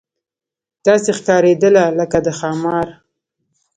[0.85, 2.87] داسې ښکارېدله لکه د ښامار.